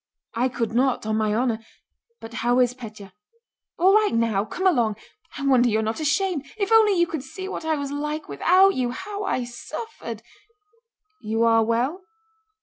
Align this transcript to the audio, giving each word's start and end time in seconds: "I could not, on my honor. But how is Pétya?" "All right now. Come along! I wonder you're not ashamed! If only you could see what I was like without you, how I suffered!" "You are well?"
"I 0.33 0.49
could 0.49 0.73
not, 0.73 1.05
on 1.05 1.15
my 1.17 1.31
honor. 1.35 1.59
But 2.19 2.33
how 2.41 2.59
is 2.59 2.73
Pétya?" 2.73 3.11
"All 3.77 3.93
right 3.93 4.15
now. 4.15 4.43
Come 4.45 4.65
along! 4.65 4.95
I 5.37 5.45
wonder 5.45 5.69
you're 5.69 5.83
not 5.83 5.99
ashamed! 5.99 6.43
If 6.57 6.71
only 6.71 6.93
you 6.97 7.05
could 7.05 7.21
see 7.21 7.47
what 7.47 7.65
I 7.65 7.75
was 7.75 7.91
like 7.91 8.27
without 8.27 8.69
you, 8.73 8.89
how 8.89 9.23
I 9.25 9.43
suffered!" 9.43 10.23
"You 11.21 11.43
are 11.43 11.63
well?" 11.63 12.01